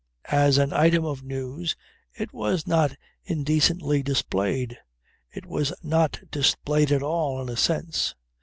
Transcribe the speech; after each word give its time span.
As 0.31 0.57
an 0.57 0.73
item 0.73 1.05
of 1.05 1.21
news 1.23 1.75
it 2.11 2.33
was 2.33 2.65
not 2.65 2.95
indecently 3.23 4.01
displayed. 4.01 4.79
It 5.31 5.45
was 5.45 5.71
not 5.83 6.21
displayed 6.31 6.91
at 6.91 7.03
all 7.03 7.39
in 7.39 7.49
a 7.49 7.55
sense. 7.55 8.15